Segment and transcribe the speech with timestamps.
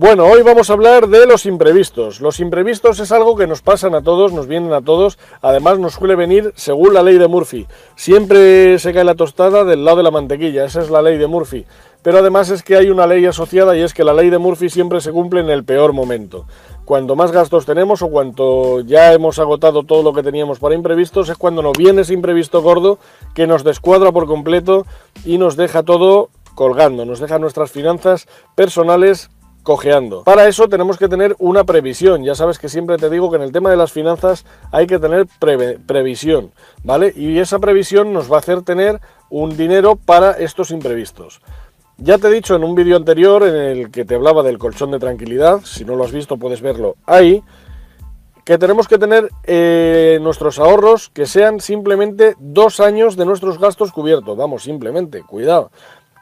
[0.00, 2.20] Bueno, hoy vamos a hablar de los imprevistos.
[2.20, 5.94] Los imprevistos es algo que nos pasan a todos, nos vienen a todos, además nos
[5.94, 7.66] suele venir según la ley de Murphy.
[7.96, 11.26] Siempre se cae la tostada del lado de la mantequilla, esa es la ley de
[11.26, 11.66] Murphy.
[12.00, 14.70] Pero además es que hay una ley asociada y es que la ley de Murphy
[14.70, 16.46] siempre se cumple en el peor momento.
[16.84, 21.28] Cuanto más gastos tenemos o cuanto ya hemos agotado todo lo que teníamos para imprevistos
[21.28, 23.00] es cuando nos viene ese imprevisto gordo
[23.34, 24.86] que nos descuadra por completo
[25.24, 29.28] y nos deja todo colgando, nos deja nuestras finanzas personales
[29.68, 30.24] cojeando.
[30.24, 32.24] Para eso tenemos que tener una previsión.
[32.24, 34.98] Ya sabes que siempre te digo que en el tema de las finanzas hay que
[34.98, 35.26] tener
[35.86, 36.52] previsión,
[36.84, 37.12] ¿vale?
[37.14, 41.42] Y esa previsión nos va a hacer tener un dinero para estos imprevistos.
[41.98, 44.90] Ya te he dicho en un vídeo anterior en el que te hablaba del colchón
[44.90, 47.42] de tranquilidad, si no lo has visto puedes verlo ahí,
[48.46, 53.92] que tenemos que tener eh, nuestros ahorros que sean simplemente dos años de nuestros gastos
[53.92, 54.34] cubiertos.
[54.34, 55.70] Vamos, simplemente, cuidado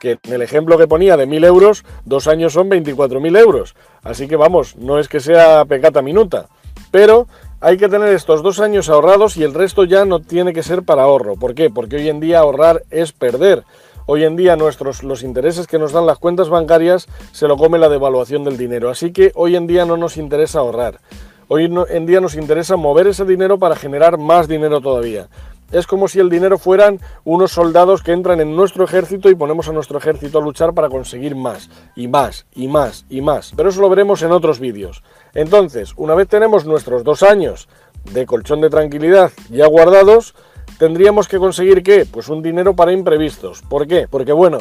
[0.00, 3.74] que en el ejemplo que ponía de 1.000 euros, dos años son 24.000 euros.
[4.02, 6.46] Así que vamos, no es que sea pecata minuta,
[6.90, 7.26] pero
[7.60, 10.82] hay que tener estos dos años ahorrados y el resto ya no tiene que ser
[10.82, 11.36] para ahorro.
[11.36, 11.70] ¿Por qué?
[11.70, 13.64] Porque hoy en día ahorrar es perder.
[14.08, 17.78] Hoy en día nuestros, los intereses que nos dan las cuentas bancarias se lo come
[17.78, 18.88] la devaluación del dinero.
[18.88, 21.00] Así que hoy en día no nos interesa ahorrar.
[21.48, 25.28] Hoy en día nos interesa mover ese dinero para generar más dinero todavía.
[25.72, 29.68] Es como si el dinero fueran unos soldados que entran en nuestro ejército y ponemos
[29.68, 33.52] a nuestro ejército a luchar para conseguir más, y más, y más, y más.
[33.56, 35.02] Pero eso lo veremos en otros vídeos.
[35.34, 37.68] Entonces, una vez tenemos nuestros dos años
[38.12, 40.34] de colchón de tranquilidad ya guardados,
[40.78, 42.06] tendríamos que conseguir qué?
[42.10, 43.62] Pues un dinero para imprevistos.
[43.62, 44.06] ¿Por qué?
[44.08, 44.58] Porque bueno,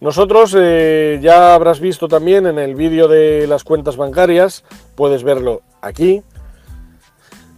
[0.00, 4.64] nosotros eh, ya habrás visto también en el vídeo de las cuentas bancarias,
[4.94, 6.22] puedes verlo aquí,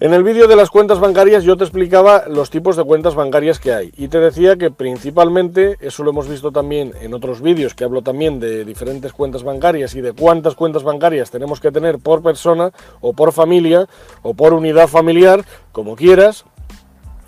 [0.00, 3.58] en el vídeo de las cuentas bancarias yo te explicaba los tipos de cuentas bancarias
[3.58, 7.74] que hay y te decía que principalmente, eso lo hemos visto también en otros vídeos
[7.74, 11.98] que hablo también de diferentes cuentas bancarias y de cuántas cuentas bancarias tenemos que tener
[11.98, 12.70] por persona
[13.00, 13.88] o por familia
[14.22, 16.44] o por unidad familiar, como quieras.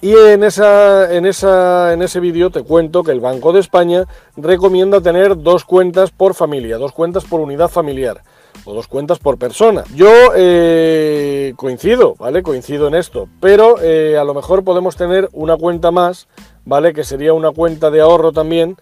[0.00, 4.06] Y en, esa, en, esa, en ese vídeo te cuento que el Banco de España
[4.36, 8.22] recomienda tener dos cuentas por familia, dos cuentas por unidad familiar
[8.64, 9.84] o dos cuentas por persona.
[9.94, 12.42] Yo eh, coincido, ¿vale?
[12.42, 16.28] Coincido en esto, pero eh, a lo mejor podemos tener una cuenta más,
[16.64, 16.92] ¿vale?
[16.92, 18.76] Que sería una cuenta de ahorro también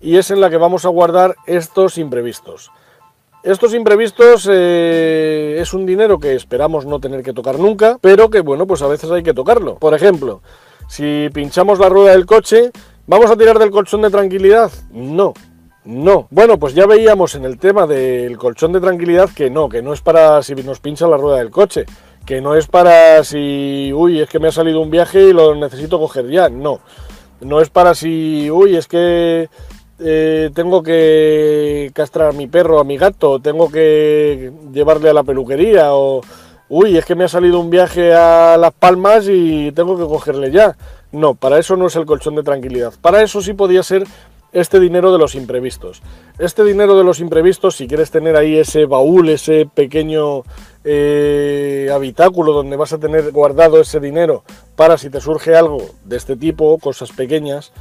[0.00, 2.70] y es en la que vamos a guardar estos imprevistos.
[3.42, 8.40] Estos imprevistos eh, es un dinero que esperamos no tener que tocar nunca, pero que
[8.40, 9.76] bueno, pues a veces hay que tocarlo.
[9.76, 10.42] Por ejemplo,
[10.88, 12.70] si pinchamos la rueda del coche,
[13.06, 14.70] ¿vamos a tirar del colchón de tranquilidad?
[14.92, 15.34] No,
[15.84, 16.28] no.
[16.30, 19.92] Bueno, pues ya veíamos en el tema del colchón de tranquilidad que no, que no
[19.92, 21.86] es para si nos pincha la rueda del coche,
[22.24, 25.54] que no es para si, uy, es que me ha salido un viaje y lo
[25.54, 26.80] necesito coger ya, no.
[27.40, 29.48] No es para si, uy, es que
[29.98, 35.24] eh, tengo que castrar a mi perro, a mi gato, tengo que llevarle a la
[35.24, 36.20] peluquería o,
[36.68, 40.50] uy, es que me ha salido un viaje a Las Palmas y tengo que cogerle
[40.50, 40.76] ya.
[41.12, 42.94] No, para eso no es el colchón de tranquilidad.
[43.00, 44.04] Para eso sí podía ser
[44.52, 46.02] este dinero de los imprevistos.
[46.38, 50.42] Este dinero de los imprevistos, si quieres tener ahí ese baúl, ese pequeño
[50.84, 54.44] eh, habitáculo donde vas a tener guardado ese dinero
[54.76, 57.72] para si te surge algo de este tipo, cosas pequeñas,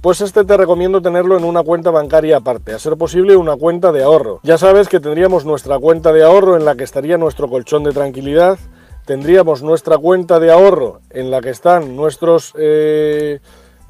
[0.00, 3.92] pues este te recomiendo tenerlo en una cuenta bancaria aparte, a ser posible una cuenta
[3.92, 4.40] de ahorro.
[4.42, 7.92] Ya sabes que tendríamos nuestra cuenta de ahorro en la que estaría nuestro colchón de
[7.92, 8.58] tranquilidad,
[9.04, 12.52] tendríamos nuestra cuenta de ahorro en la que están nuestros...
[12.58, 13.40] Eh,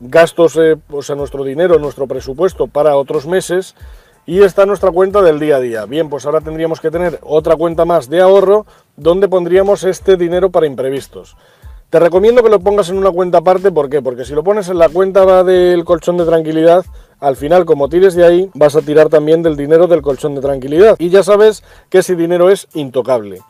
[0.00, 3.74] gastos, eh, o sea, nuestro dinero, nuestro presupuesto para otros meses
[4.26, 5.86] y está nuestra cuenta del día a día.
[5.86, 8.66] Bien, pues ahora tendríamos que tener otra cuenta más de ahorro
[8.96, 11.36] donde pondríamos este dinero para imprevistos.
[11.90, 14.00] Te recomiendo que lo pongas en una cuenta aparte, ¿por qué?
[14.00, 16.84] Porque si lo pones en la cuenta del colchón de tranquilidad,
[17.18, 20.40] al final como tires de ahí, vas a tirar también del dinero del colchón de
[20.40, 20.94] tranquilidad.
[21.00, 23.40] Y ya sabes que ese dinero es intocable.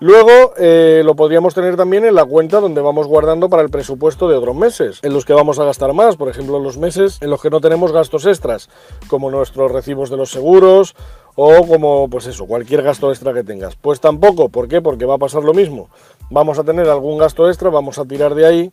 [0.00, 4.28] Luego eh, lo podríamos tener también en la cuenta donde vamos guardando para el presupuesto
[4.28, 7.30] de otros meses, en los que vamos a gastar más, por ejemplo, los meses en
[7.30, 8.68] los que no tenemos gastos extras,
[9.08, 10.94] como nuestros recibos de los seguros
[11.34, 13.74] o como, pues eso, cualquier gasto extra que tengas.
[13.74, 14.80] Pues tampoco, ¿por qué?
[14.80, 15.90] Porque va a pasar lo mismo.
[16.30, 18.72] Vamos a tener algún gasto extra, vamos a tirar de ahí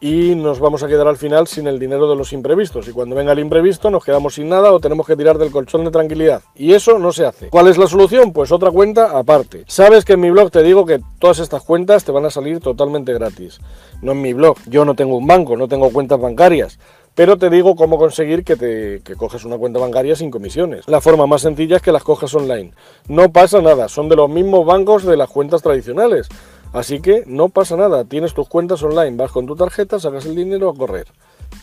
[0.00, 2.88] y nos vamos a quedar al final sin el dinero de los imprevistos.
[2.88, 5.84] Y cuando venga el imprevisto nos quedamos sin nada o tenemos que tirar del colchón
[5.84, 6.42] de tranquilidad.
[6.54, 7.48] Y eso no se hace.
[7.48, 8.32] ¿Cuál es la solución?
[8.32, 9.64] Pues otra cuenta aparte.
[9.66, 12.60] Sabes que en mi blog te digo que todas estas cuentas te van a salir
[12.60, 13.60] totalmente gratis.
[14.02, 14.56] No en mi blog.
[14.66, 16.78] Yo no tengo un banco, no tengo cuentas bancarias
[17.14, 20.88] pero te digo cómo conseguir que, te, que coges una cuenta bancaria sin comisiones.
[20.88, 22.72] La forma más sencilla es que las cojas online.
[23.08, 26.28] No pasa nada, son de los mismos bancos de las cuentas tradicionales.
[26.74, 30.34] Así que no pasa nada, tienes tus cuentas online, vas con tu tarjeta, sacas el
[30.34, 31.06] dinero a correr.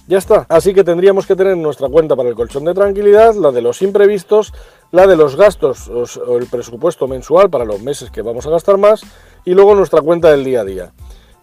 [0.07, 0.45] Ya está.
[0.47, 3.81] Así que tendríamos que tener nuestra cuenta para el colchón de tranquilidad, la de los
[3.81, 4.53] imprevistos,
[4.91, 8.77] la de los gastos o el presupuesto mensual para los meses que vamos a gastar
[8.77, 9.01] más
[9.43, 10.93] y luego nuestra cuenta del día a día.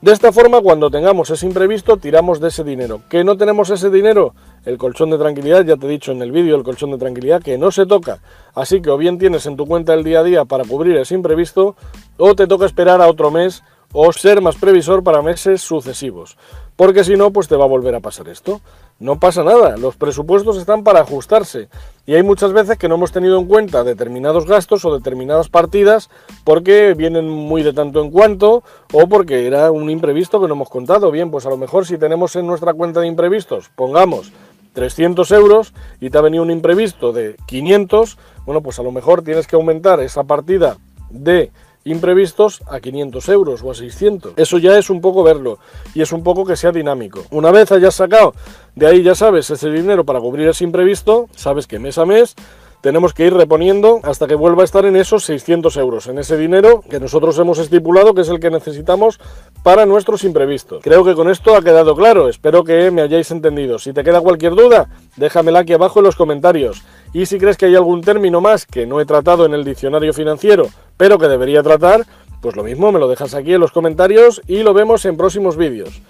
[0.01, 3.03] De esta forma, cuando tengamos ese imprevisto, tiramos de ese dinero.
[3.11, 4.33] ¿Que no tenemos ese dinero?
[4.69, 7.43] El colchón de tranquilidad, ya te he dicho en el vídeo, el colchón de tranquilidad,
[7.43, 8.19] que no se toca.
[8.55, 11.15] Así que o bien tienes en tu cuenta el día a día para cubrir ese
[11.15, 11.75] imprevisto,
[12.19, 13.63] o te toca esperar a otro mes
[13.95, 16.37] o ser más previsor para meses sucesivos.
[16.77, 18.61] Porque si no, pues te va a volver a pasar esto.
[19.01, 21.69] No pasa nada, los presupuestos están para ajustarse
[22.05, 26.11] y hay muchas veces que no hemos tenido en cuenta determinados gastos o determinadas partidas
[26.45, 30.69] porque vienen muy de tanto en cuanto o porque era un imprevisto que no hemos
[30.69, 31.11] contado.
[31.11, 34.33] Bien, pues a lo mejor si tenemos en nuestra cuenta de imprevistos, pongamos
[34.79, 38.17] 300 euros y te ha venido un imprevisto de 500,
[38.47, 40.77] bueno, pues a lo mejor tienes que aumentar esa partida
[41.11, 41.51] de
[41.83, 44.35] imprevistos a 500 euros o a 600.
[44.37, 45.59] Eso ya es un poco verlo
[45.95, 47.25] y es un poco que sea dinámico.
[47.33, 48.35] Una vez hayas sacado
[48.77, 52.37] de ahí, ya sabes, ese dinero para cubrir ese imprevisto, sabes que mes a mes
[52.81, 56.37] tenemos que ir reponiendo hasta que vuelva a estar en esos 600 euros, en ese
[56.37, 59.21] dinero que nosotros hemos estipulado que es el que necesitamos
[59.63, 60.83] para nuestros imprevistos.
[60.83, 63.79] Creo que con esto ha quedado claro, espero que me hayáis entendido.
[63.79, 66.83] Si te queda cualquier duda, déjamela aquí abajo en los comentarios.
[67.13, 70.13] Y si crees que hay algún término más que no he tratado en el diccionario
[70.13, 72.07] financiero, pero que debería tratar,
[72.41, 75.57] pues lo mismo, me lo dejas aquí en los comentarios y lo vemos en próximos
[75.57, 76.01] vídeos.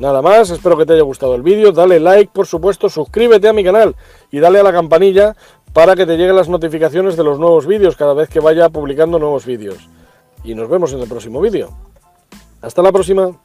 [0.00, 3.52] Nada más, espero que te haya gustado el vídeo, dale like, por supuesto, suscríbete a
[3.52, 3.94] mi canal
[4.30, 5.36] y dale a la campanilla
[5.72, 9.18] para que te lleguen las notificaciones de los nuevos vídeos cada vez que vaya publicando
[9.18, 9.88] nuevos vídeos.
[10.44, 11.70] Y nos vemos en el próximo vídeo.
[12.62, 13.38] Hasta la próxima.